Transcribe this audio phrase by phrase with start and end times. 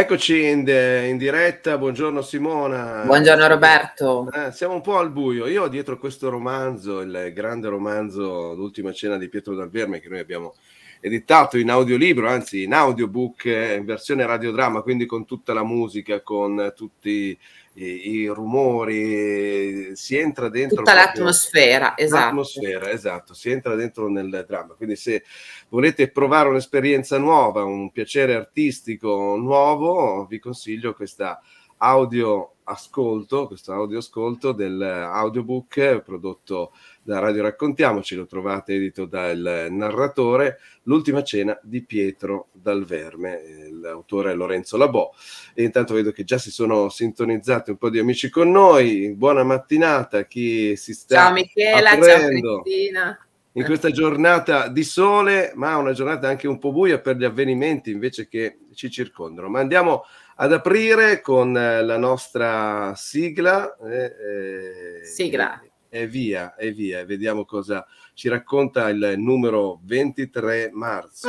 [0.00, 3.02] Eccoci in, de- in, diretta, buongiorno Simona.
[3.04, 4.30] Buongiorno Roberto.
[4.32, 5.46] Eh, siamo un po' al buio.
[5.46, 10.08] Io ho dietro questo romanzo, il grande romanzo L'ultima cena di Pietro Dal Verme che
[10.08, 10.54] noi abbiamo
[11.00, 16.20] editato in audiolibro, anzi in audiobook eh, in versione radiodramma, quindi con tutta la musica,
[16.22, 17.36] con tutti
[17.74, 20.78] i, i rumori, si entra dentro...
[20.78, 22.24] Tutta l'atmosfera, esatto.
[22.24, 24.74] L'atmosfera, esatto, si entra dentro nel dramma.
[24.74, 25.24] Quindi se
[25.68, 31.40] volete provare un'esperienza nuova, un piacere artistico nuovo, vi consiglio questa
[31.82, 36.72] audio ascolto, questo audio ascolto dell'audiobook prodotto
[37.10, 44.30] da Radio Raccontiamoci, lo trovate edito dal narratore, L'ultima cena di Pietro Dal Verme, l'autore
[44.30, 45.12] è Lorenzo Labò.
[45.52, 49.12] E intanto vedo che già si sono sintonizzati un po' di amici con noi.
[49.14, 52.48] Buona mattinata a chi si sta Ciao Michela, aprendo.
[52.48, 53.24] ciao Cristina
[53.54, 57.90] in questa giornata di sole, ma una giornata anche un po' buia per gli avvenimenti
[57.90, 59.48] invece che ci circondano.
[59.48, 60.04] Ma andiamo
[60.36, 63.76] ad aprire con la nostra sigla.
[63.76, 67.04] Eh, eh, sigla e via, e via.
[67.04, 71.28] Vediamo cosa ci racconta il numero 23 marzo.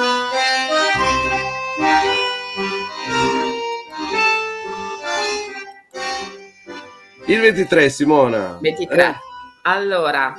[7.25, 8.57] Il 23, Simona.
[8.61, 9.03] 23.
[9.03, 9.15] Eh.
[9.63, 10.35] Allora,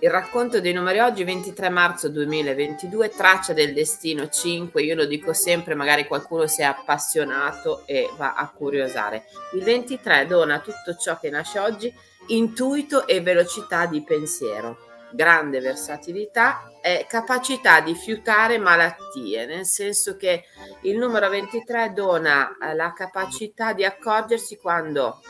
[0.00, 4.82] il racconto dei numeri oggi, 23 marzo 2022, traccia del destino 5.
[4.82, 9.24] Io lo dico sempre, magari qualcuno si è appassionato e va a curiosare.
[9.54, 11.94] Il 23 dona tutto ciò che nasce oggi
[12.28, 14.78] intuito e velocità di pensiero,
[15.12, 20.44] grande versatilità e capacità di fiutare malattie, nel senso che
[20.82, 25.20] il numero 23 dona eh, la capacità di accorgersi quando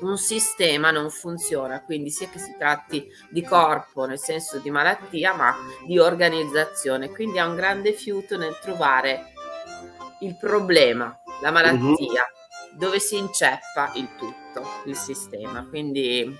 [0.00, 5.34] un sistema non funziona, quindi sia che si tratti di corpo nel senso di malattia,
[5.34, 9.32] ma di organizzazione, quindi ha un grande fiuto nel trovare
[10.20, 12.41] il problema, la malattia, uh-huh.
[12.76, 16.38] Dove si inceppa il tutto il sistema, quindi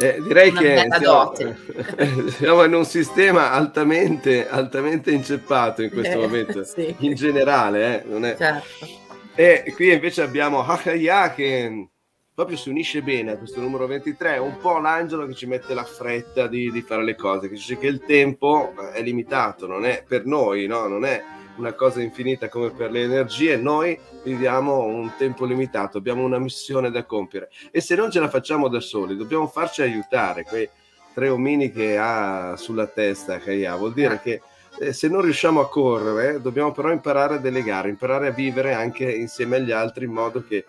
[0.00, 1.32] eh, direi che siamo,
[2.30, 6.94] siamo, in un sistema altamente, altamente inceppato in questo eh, momento, sì.
[7.00, 8.04] in generale.
[8.04, 8.36] Eh, è...
[8.36, 8.86] certo.
[9.34, 11.88] E qui invece abbiamo Hakaya che
[12.32, 15.82] proprio si unisce bene a questo numero 23, un po' l'angelo che ci mette la
[15.82, 20.04] fretta di, di fare le cose, che dice che il tempo è limitato, non è
[20.06, 20.86] per noi, no?
[20.86, 21.20] non è
[21.58, 26.90] una cosa infinita come per le energie, noi viviamo un tempo limitato, abbiamo una missione
[26.90, 30.44] da compiere e se non ce la facciamo da soli, dobbiamo farci aiutare.
[30.44, 30.68] Quei
[31.12, 34.20] tre omini che ha sulla testa Kaya, vuol dire ah.
[34.20, 34.40] che
[34.80, 39.10] eh, se non riusciamo a correre, dobbiamo però imparare a delegare, imparare a vivere anche
[39.10, 40.64] insieme agli altri in modo che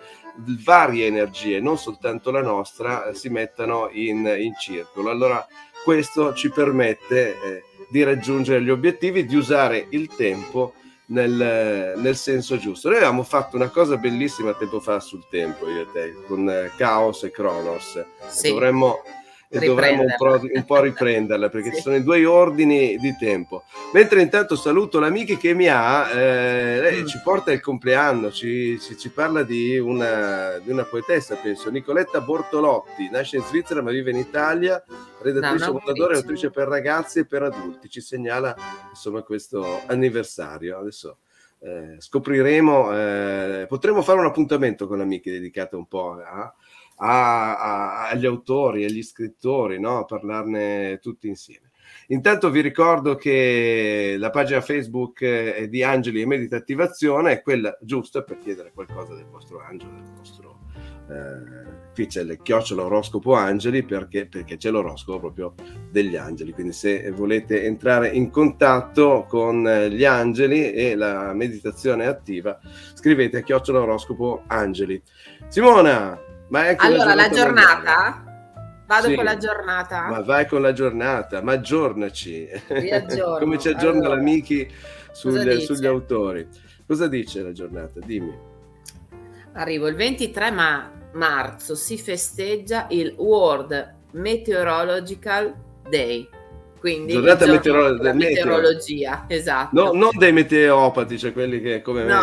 [0.64, 5.12] varie energie, non soltanto la nostra, eh, si mettano in, in circolo.
[5.12, 5.46] Allora
[5.84, 10.74] questo ci permette eh, di raggiungere gli obiettivi, di usare il tempo
[11.08, 12.90] nel, nel, senso giusto.
[12.90, 16.72] Noi avevamo fatto una cosa bellissima tempo fa sul tempo, io e te, con eh,
[16.78, 18.06] Chaos e Kronos.
[18.28, 18.50] Sì.
[18.50, 19.02] Dovremmo
[19.52, 21.76] e dovremmo un po', un po', riprenderla perché sì.
[21.78, 23.64] ci sono i due ordini di tempo.
[23.94, 27.06] Mentre intanto saluto l'amica che mi ha, eh, lei mm.
[27.08, 32.22] ci porta il compleanno, ci, ci, ci parla di una, di una, poetessa, penso, Nicoletta
[32.22, 34.84] Bortolotti, nasce in Svizzera ma vive in Italia,
[35.22, 38.56] redattrice, no, fondatore e autrice per ragazzi e per adulti, ci segnala
[38.90, 40.78] insomma questo anniversario.
[40.78, 41.18] Adesso
[41.62, 46.54] eh, scopriremo, eh, potremo fare un appuntamento con l'amica dedicato un po' a
[47.00, 50.00] a, a, agli autori, agli scrittori, no?
[50.00, 51.70] a parlarne tutti insieme.
[52.08, 58.24] Intanto vi ricordo che la pagina Facebook eh, di Angeli e Meditativazione è quella giusta
[58.24, 60.58] per chiedere qualcosa del vostro angelo, del vostro...
[61.10, 65.54] Eh, qui c'è il chiocciola oroscopo angeli perché, perché c'è l'oroscopo proprio
[65.92, 66.52] degli angeli.
[66.52, 72.60] Quindi se volete entrare in contatto con eh, gli angeli e la meditazione attiva,
[72.94, 75.02] scrivete a chiocciola oroscopo angeli.
[75.48, 78.24] Simona, ma allora, la giornata?
[78.86, 80.08] Vado sì, con la giornata.
[80.08, 82.50] Ma vai con la giornata, ma aggiornaci.
[83.40, 84.68] Come ci aggiorna allora, l'amici
[85.12, 86.48] sul, sugli autori.
[86.88, 88.00] Cosa dice la giornata?
[88.04, 88.36] Dimmi.
[89.54, 95.54] Arrivo il 23 ma- marzo, si festeggia il World Meteorological
[95.88, 96.28] Day.
[96.80, 99.70] Quindi giornata meteoro- della meteorologia, esatto.
[99.72, 102.22] No, non dei meteopati, cioè quelli che come no.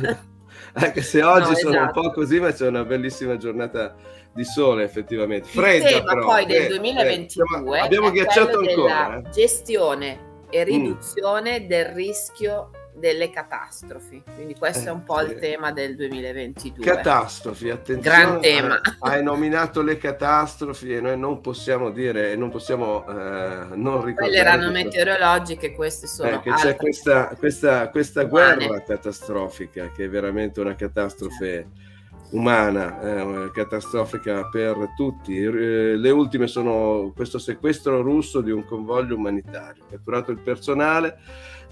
[0.00, 0.18] me
[0.84, 2.00] anche se oggi no, sono esatto.
[2.00, 3.94] un po' così, ma c'è una bellissima giornata
[4.32, 5.48] di sole effettivamente.
[5.48, 6.26] Fredda Il tema però.
[6.26, 9.18] poi del 2022 eh, abbiamo ghiacciato ancora.
[9.18, 9.30] Eh.
[9.30, 10.64] Gestione e mm.
[10.64, 11.66] riduzione mm.
[11.66, 12.70] del rischio
[13.00, 14.22] delle catastrofi.
[14.34, 15.32] Quindi questo eh, è un po' sì.
[15.32, 16.84] il tema del 2022.
[16.84, 18.16] Catastrofi, attenzione.
[18.16, 18.80] Gran tema.
[19.00, 24.14] Hai nominato le catastrofi e noi non possiamo dire, non possiamo eh, non ricordare.
[24.14, 30.60] Quelle erano meteorologiche, queste sono eh, c'è questa, questa, questa guerra catastrofica che è veramente
[30.60, 31.88] una catastrofe
[32.30, 35.36] umana, eh, catastrofica per tutti.
[35.36, 41.18] Eh, le ultime sono questo sequestro russo di un convoglio umanitario, catturato il personale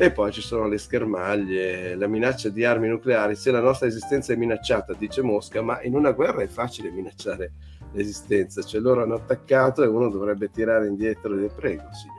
[0.00, 3.34] e poi ci sono le schermaglie, la minaccia di armi nucleari.
[3.34, 7.50] Se la nostra esistenza è minacciata, dice Mosca, ma in una guerra è facile minacciare
[7.92, 12.16] l'esistenza, cioè loro hanno attaccato e uno dovrebbe tirare indietro e prego, signore.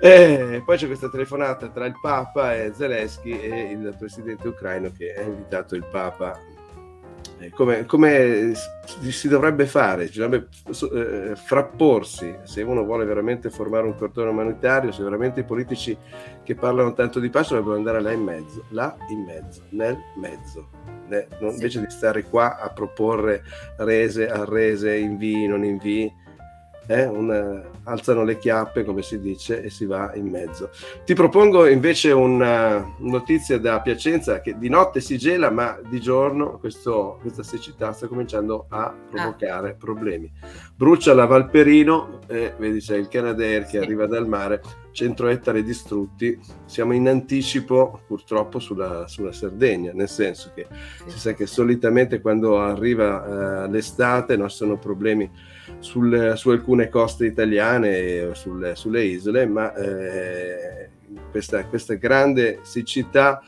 [0.00, 5.14] E poi c'è questa telefonata tra il Papa e Zelensky e il presidente ucraino che
[5.14, 6.40] ha invitato il Papa
[7.54, 8.52] come, come,
[9.08, 10.48] si dovrebbe fare, dovrebbe
[10.92, 12.36] eh, frapporsi.
[12.42, 15.96] Se uno vuole veramente formare un cordone umanitario, se veramente i politici
[16.42, 20.68] che parlano tanto di pace dovrebbero andare là in mezzo, là in mezzo, nel mezzo,
[21.08, 23.42] né, non, invece di stare qua a proporre
[23.76, 26.26] rese, arrese, invii, non invii
[26.88, 30.70] eh, una, alzano le chiappe, come si dice, e si va in mezzo.
[31.04, 36.58] Ti propongo invece una notizia da Piacenza che di notte si gela, ma di giorno
[36.58, 39.74] questo, questa siccità sta cominciando a provocare ah.
[39.74, 40.32] problemi.
[40.74, 43.76] Brucia la Valperino, eh, vedi c'è il Canadair che sì.
[43.76, 44.62] arriva dal mare,
[44.92, 50.66] 100 ettari distrutti, siamo in anticipo purtroppo sulla, sulla Sardegna, nel senso che
[51.04, 51.10] sì.
[51.10, 55.30] si sa che solitamente quando arriva eh, l'estate non sono problemi
[55.78, 60.88] sul, su alcune coste italiane, sulle, sulle isole, ma eh,
[61.30, 63.42] questa, questa, grande siccità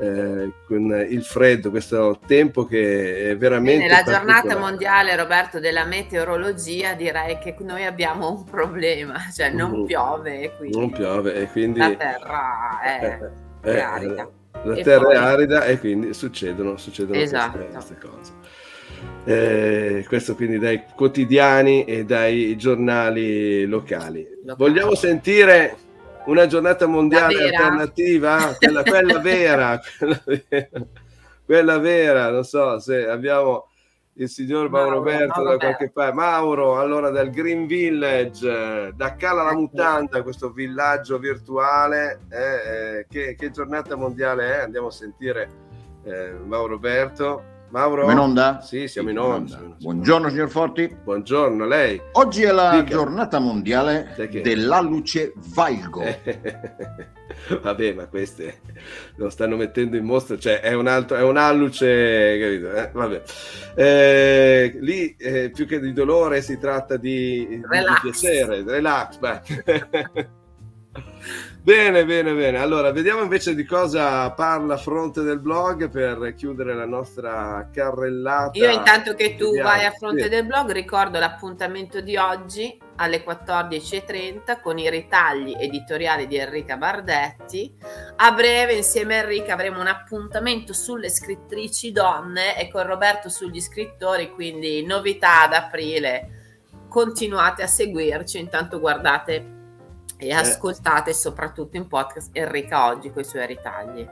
[0.00, 3.86] eh, con il freddo, questo tempo che è veramente...
[3.86, 9.84] Nella giornata mondiale, Roberto, della meteorologia, direi che noi abbiamo un problema, cioè non uh,
[9.86, 10.54] piove.
[10.56, 11.78] Quindi non piove e quindi...
[11.78, 13.18] La terra è,
[13.62, 14.30] eh, è arida.
[14.64, 15.14] La terra poi...
[15.14, 17.58] è arida e quindi succedono, succedono esatto.
[17.58, 18.32] queste, queste cose.
[19.24, 24.26] Eh, questo quindi dai quotidiani e dai giornali locali.
[24.56, 25.76] Vogliamo sentire
[26.26, 28.56] una giornata mondiale alternativa?
[28.58, 30.68] Quella, quella, vera, quella, vera,
[31.44, 33.68] quella vera, non so se abbiamo
[34.14, 36.14] il signor Mauro, Mauro Roberto da qualche parte.
[36.14, 39.60] Mauro, allora dal Green Village, da Cala la ecco.
[39.60, 44.58] Mutanda, questo villaggio virtuale, eh, eh, che, che, giornata mondiale è?
[44.60, 45.50] Andiamo a sentire
[46.02, 47.56] eh, Mauro Roberto.
[47.70, 48.04] Mauro?
[48.04, 48.60] Siamo in onda?
[48.62, 49.60] Sì, siamo in onda.
[49.78, 50.96] Buongiorno signor Forti.
[51.04, 52.00] Buongiorno lei.
[52.12, 52.96] Oggi è la Dica.
[52.96, 56.02] giornata mondiale dell'alluce valgo.
[57.62, 58.60] Vabbè, ma queste
[59.16, 62.72] lo stanno mettendo in mostra, cioè è un altro, è un alluce, capito?
[62.72, 63.22] Eh, vabbè.
[63.74, 67.62] Eh, lì eh, più che di dolore si tratta di, di
[68.02, 69.18] piacere, relax.
[71.68, 72.58] Bene, bene, bene.
[72.58, 78.58] Allora, vediamo invece di cosa parla Fronte del Blog per chiudere la nostra carrellata.
[78.58, 79.68] Io intanto che tu vediamo.
[79.68, 80.28] vai a Fronte sì.
[80.30, 87.76] del Blog ricordo l'appuntamento di oggi alle 14.30 con i ritagli editoriali di Enrica Bardetti.
[88.16, 93.60] A breve insieme a Enrica avremo un appuntamento sulle scrittrici donne e con Roberto sugli
[93.60, 96.30] scrittori, quindi novità ad aprile.
[96.88, 99.56] Continuate a seguirci, intanto guardate
[100.18, 100.32] e eh.
[100.32, 104.06] ascoltate soprattutto in podcast Enrica oggi con i suoi ritagli.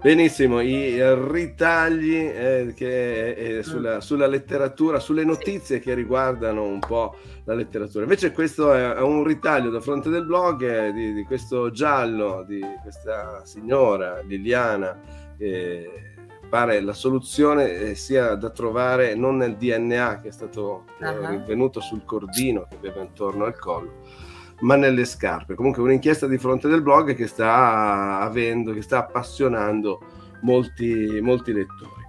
[0.00, 0.96] Benissimo, i
[1.28, 5.82] ritagli eh, che, eh, sulla, sulla, letteratura, sulle notizie sì.
[5.82, 8.04] che riguardano un po' la letteratura.
[8.04, 12.44] Invece questo è, è un ritaglio da fronte del blog eh, di, di, questo giallo,
[12.46, 14.96] di questa signora Liliana,
[16.48, 21.26] pare la soluzione eh, sia da trovare non nel DNA che è stato uh-huh.
[21.26, 23.92] rinvenuto sul cordino che aveva intorno al collo,
[24.60, 25.54] ma nelle scarpe.
[25.54, 30.00] Comunque un'inchiesta di fronte del blog che sta avendo, che sta appassionando
[30.42, 32.06] molti, molti lettori.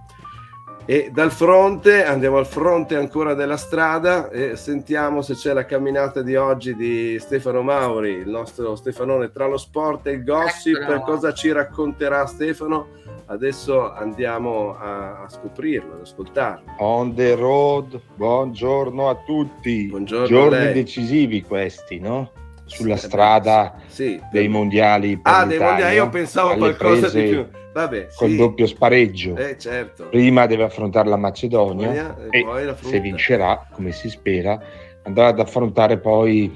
[0.86, 6.20] E dal fronte andiamo al fronte ancora della strada e sentiamo se c'è la camminata
[6.20, 10.80] di oggi di Stefano Mauri, il nostro Stefanone tra lo sport e il gossip.
[10.80, 11.02] Eccolo.
[11.02, 12.88] Cosa ci racconterà Stefano?
[13.30, 16.64] Adesso andiamo a, a scoprirlo, ad ascoltarlo.
[16.78, 19.86] On the road, buongiorno a tutti.
[19.86, 22.32] Buongiorno Giorni decisivi questi, no?
[22.64, 25.20] sulla strada sì, dei mondiali.
[25.22, 27.46] ah, dei mondiali, io pensavo a qualcosa di più.
[27.72, 28.36] Vabbè, col sì.
[28.36, 29.36] doppio spareggio.
[29.36, 30.08] Eh, certo.
[30.08, 34.60] Prima deve affrontare la Macedonia e, e se vincerà, come si spera,
[35.04, 36.52] andrà ad affrontare poi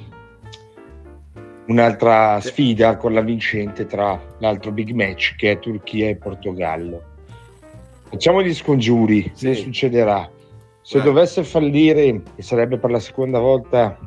[1.66, 7.02] un'altra sfida con la vincente tra l'altro big match che è Turchia e Portogallo.
[8.08, 9.48] Facciamo gli scongiuri, sì.
[9.48, 10.30] che succederà?
[10.82, 11.06] Se Vai.
[11.06, 13.98] dovesse fallire, e sarebbe per la seconda volta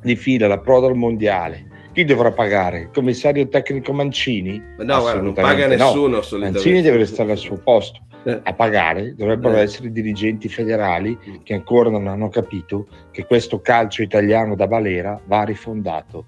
[0.00, 2.80] di fila la proda al mondiale chi dovrà pagare?
[2.80, 4.60] Il commissario tecnico Mancini?
[4.78, 6.20] No, guarda, non paga nessuno.
[6.28, 6.38] No.
[6.38, 8.00] Mancini deve restare al suo posto.
[8.24, 8.40] Eh.
[8.42, 9.60] A pagare dovrebbero eh.
[9.60, 11.34] essere i dirigenti federali mm.
[11.44, 16.24] che ancora non hanno capito che questo calcio italiano da balera va rifondato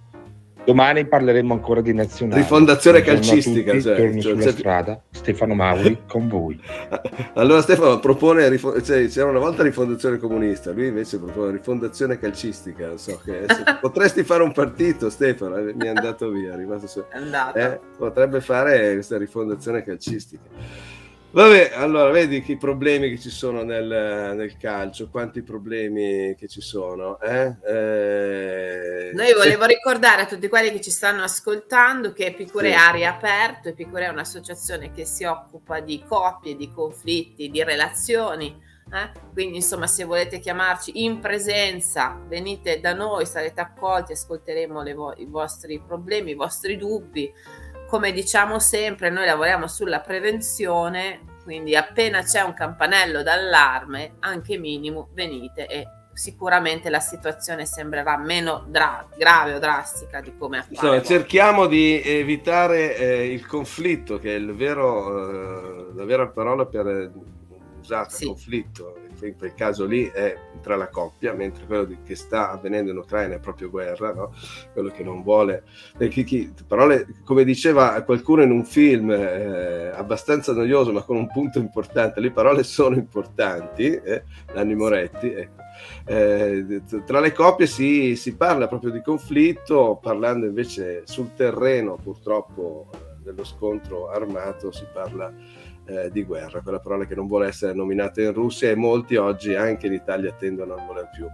[0.66, 2.40] Domani parleremo ancora di nazionale.
[2.40, 3.70] Rifondazione calcistica.
[3.70, 4.52] Tutti, cioè, torno cioè, sulla cioè...
[4.52, 6.61] strada, Stefano Mauri con voi.
[7.35, 12.96] Allora Stefano propone, cioè, c'era una volta rifondazione comunista, lui invece propone rifondazione calcistica.
[12.96, 13.46] So che,
[13.80, 17.04] potresti fare un partito Stefano, eh, mi è andato via, è rimasto su.
[17.08, 17.58] È andato.
[17.58, 20.42] Eh, potrebbe fare questa rifondazione calcistica.
[21.30, 23.87] Vabbè, allora vedi che i problemi che ci sono nel,
[24.35, 27.21] nel calcio, quanti problemi che ci sono.
[27.21, 27.56] Eh?
[27.62, 29.68] Eh, Noi volevo se...
[29.68, 32.75] ricordare a tutti quelli che ci stanno ascoltando che Epicure sì.
[32.75, 38.64] Aria Aperto, Epicure è un'associazione che si occupa di coppie, di conflitti, di relazioni.
[38.92, 39.11] Eh?
[39.33, 45.26] Quindi, insomma, se volete chiamarci in presenza, venite da noi, sarete accolti, ascolteremo vo- i
[45.26, 47.30] vostri problemi, i vostri dubbi
[47.87, 55.09] come diciamo sempre, noi lavoriamo sulla prevenzione, quindi appena c'è un campanello d'allarme, anche minimo,
[55.12, 60.75] venite e sicuramente la situazione sembrerà meno dra- grave o drastica di come appare.
[60.75, 67.12] Insomma, cerchiamo di evitare eh, il conflitto, che è vero, eh, la vera parola per
[67.87, 68.26] usare sì.
[68.26, 72.90] conflitto in quel caso lì è tra la coppia, mentre quello di, che sta avvenendo
[72.90, 74.35] in Ucraina è proprio guerra, no?
[74.73, 75.62] quello che non vuole.
[75.97, 81.28] Chi, chi, parole, come diceva qualcuno in un film eh, abbastanza noioso, ma con un
[81.28, 84.25] punto importante, le parole sono importanti, eh?
[84.52, 85.33] Nanni Moretti.
[85.33, 85.64] Ecco.
[86.05, 92.88] Eh, tra le coppie si, si, parla proprio di conflitto, parlando invece sul terreno purtroppo
[92.93, 95.33] eh, dello scontro armato si parla
[95.87, 99.55] eh, di guerra, quella parola che non vuole essere nominata in Russia e molti oggi
[99.55, 101.26] anche in Italia tendono a non voler più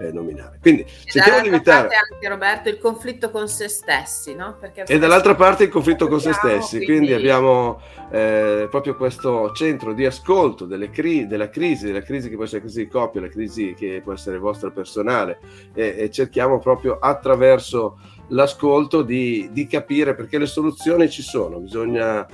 [0.00, 0.58] eh, nominare.
[0.60, 1.88] Quindi cerchiamo di evitare...
[1.94, 4.56] anche Roberto il conflitto con se stessi, no?
[4.58, 9.52] Perché e dall'altra parte il conflitto con se stessi, quindi, quindi abbiamo eh, proprio questo
[9.52, 13.28] centro di ascolto cri- della crisi, della crisi che può essere crisi di coppia, la
[13.28, 15.38] crisi che può essere vostra personale
[15.72, 17.98] e, e cerchiamo proprio attraverso
[18.30, 22.26] l'ascolto di, di capire perché le soluzioni ci sono, bisogna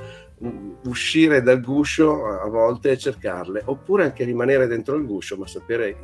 [0.85, 5.97] uscire dal guscio a volte e cercarle, oppure anche rimanere dentro il guscio, ma sapere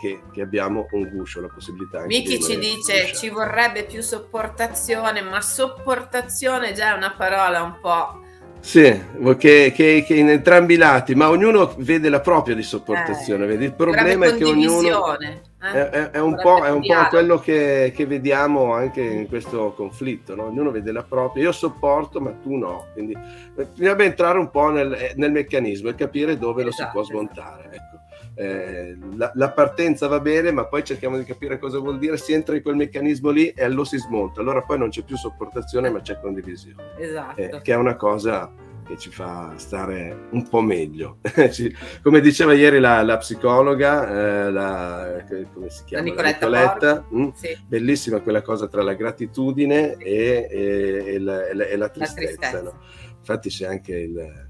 [0.00, 2.04] che, che abbiamo un guscio, la possibilità.
[2.06, 8.28] Miki ci dice ci vorrebbe più sopportazione, ma sopportazione già è una parola un po'
[8.60, 9.00] Sì,
[9.38, 13.44] che, che, che, in entrambi i lati, ma ognuno vede la propria di sopportazione.
[13.44, 13.64] Eh, vedi?
[13.64, 15.40] Il problema è che ognuno eh?
[15.58, 20.34] è, è, un po', è, un po', quello che, che, vediamo anche in questo conflitto.
[20.34, 20.44] No?
[20.44, 22.86] Ognuno vede la propria, io sopporto, ma tu no.
[22.92, 27.12] Quindi eh, bisogna entrare un po' nel, nel meccanismo e capire dove esatto, lo si
[27.12, 27.42] può esatto, esatto.
[27.42, 27.76] smontare.
[27.76, 27.99] Ecco
[28.40, 32.32] eh, la, la, partenza va bene, ma poi cerchiamo di capire cosa vuol dire, si
[32.32, 35.90] entra in quel meccanismo lì e lo si smonta, allora poi non c'è più sopportazione
[35.90, 37.38] ma c'è condivisione, esatto.
[37.38, 38.50] eh, che è una cosa
[38.86, 41.18] che ci fa stare un po' meglio.
[42.02, 46.02] come diceva ieri la, la psicologa, eh, la, come si chiama?
[46.02, 47.28] La Nicoletta, Nicoletta mm?
[47.34, 47.58] sì.
[47.66, 52.24] bellissima quella cosa tra la gratitudine e, e, e, la, e la, tristezza.
[52.24, 52.62] Tristezza.
[52.62, 52.78] No?
[53.18, 54.48] Infatti c'è anche il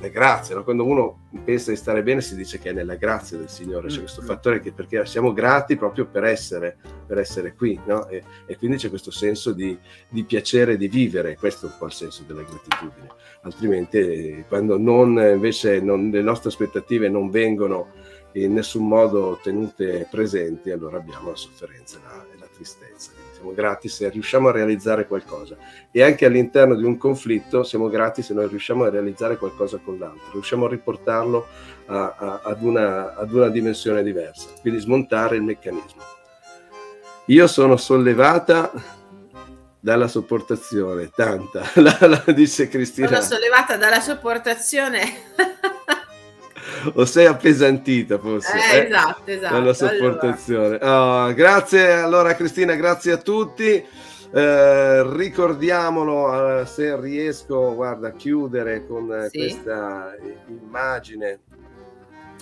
[0.00, 0.64] le grazie, no?
[0.64, 3.98] quando uno pensa di stare bene si dice che è nella grazia del Signore, c'è
[3.98, 4.24] mm, questo mm.
[4.24, 8.08] fattore che perché siamo grati proprio per essere, per essere qui no?
[8.08, 9.76] e, e, quindi c'è questo senso di,
[10.08, 13.08] di, piacere di vivere, questo è un po' il senso della gratitudine,
[13.42, 17.88] altrimenti quando non, invece non, le nostre aspettative non vengono
[18.32, 23.54] in nessun modo tenute presenti, allora abbiamo la sofferenza e la, e la tristezza siamo
[23.54, 25.56] grati se riusciamo a realizzare qualcosa
[25.90, 29.98] e anche all'interno di un conflitto siamo grati se noi riusciamo a realizzare qualcosa con
[29.98, 31.46] l'altro, riusciamo a riportarlo
[31.86, 36.02] a, a, ad, una, ad una dimensione diversa, quindi smontare il meccanismo.
[37.26, 38.70] Io sono sollevata
[39.80, 43.06] dalla sopportazione, tanta, la, la dice Cristina.
[43.08, 45.00] Sono sollevata dalla sopportazione.
[46.94, 48.86] o sei appesantita forse eh, eh?
[48.86, 51.24] esatto esatto dalla sopportazione allora.
[51.24, 53.84] Oh, grazie allora Cristina grazie a tutti
[54.32, 59.38] eh, ricordiamolo eh, se riesco guarda a chiudere con eh, sì.
[59.38, 60.14] questa
[60.46, 61.40] immagine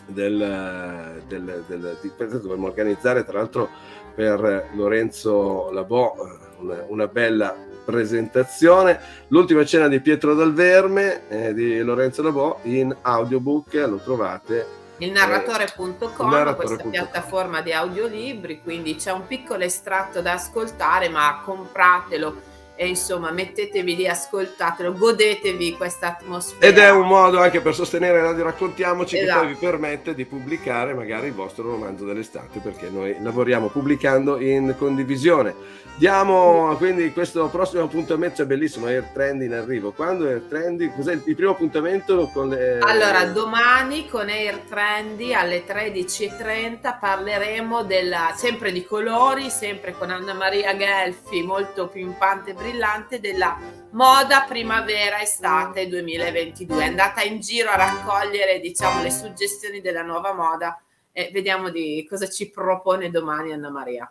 [0.06, 3.68] del, del, del, di, dovremmo organizzare tra l'altro
[4.14, 7.56] per Lorenzo Labò eh, una, una bella
[7.88, 9.00] presentazione.
[9.28, 14.76] L'ultima cena di Pietro Dal Verme eh, di Lorenzo Labò in audiobook, lo trovate.
[14.98, 16.66] Il narratore.com, eh, narratore.
[16.66, 23.30] questa piattaforma di audiolibri, quindi c'è un piccolo estratto da ascoltare, ma compratelo e insomma
[23.30, 26.66] mettetevi lì, ascoltatelo, godetevi questa atmosfera.
[26.66, 29.26] Ed è un modo anche per sostenere Radio Raccontiamoci esatto.
[29.26, 29.66] che poi esatto.
[29.66, 35.86] vi permette di pubblicare magari il vostro romanzo dell'estate perché noi lavoriamo pubblicando in condivisione.
[35.98, 39.90] Diamo quindi questo prossimo appuntamento, cioè bellissimo, Air Trendy in arrivo.
[39.90, 40.92] Quando Air Trendy?
[40.94, 42.78] Cos'è il, il primo appuntamento con le...
[42.78, 50.34] Allora, domani con Air Trendy alle 13.30 parleremo della, sempre di colori, sempre con Anna
[50.34, 53.58] Maria Gelfi, molto pimpante e brillante, della
[53.90, 56.80] moda primavera-estate 2022.
[56.80, 62.06] È andata in giro a raccogliere, diciamo, le suggestioni della nuova moda e vediamo di
[62.08, 64.08] cosa ci propone domani Anna Maria.